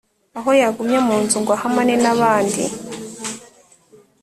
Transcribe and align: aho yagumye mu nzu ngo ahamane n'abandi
aho 0.37 0.51
yagumye 0.61 0.97
mu 1.07 1.15
nzu 1.23 1.37
ngo 1.41 1.51
ahamane 1.57 1.95
n'abandi 2.03 2.63